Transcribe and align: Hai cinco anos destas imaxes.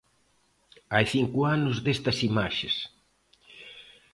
Hai 0.93 1.05
cinco 1.13 1.39
anos 1.55 1.77
destas 1.85 2.17
imaxes. 2.29 2.75